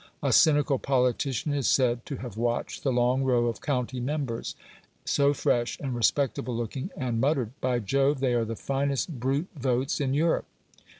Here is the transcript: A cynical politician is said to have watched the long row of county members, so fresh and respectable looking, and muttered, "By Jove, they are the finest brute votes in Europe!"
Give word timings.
A 0.23 0.33
cynical 0.33 0.79
politician 0.79 1.53
is 1.53 1.67
said 1.67 2.07
to 2.07 2.15
have 2.15 2.35
watched 2.35 2.81
the 2.81 2.91
long 2.91 3.21
row 3.21 3.45
of 3.45 3.61
county 3.61 3.99
members, 3.99 4.55
so 5.05 5.31
fresh 5.31 5.79
and 5.79 5.93
respectable 5.95 6.55
looking, 6.57 6.89
and 6.97 7.21
muttered, 7.21 7.51
"By 7.61 7.77
Jove, 7.77 8.19
they 8.19 8.33
are 8.33 8.43
the 8.45 8.55
finest 8.55 9.19
brute 9.19 9.49
votes 9.55 10.01
in 10.01 10.15
Europe!" 10.15 10.45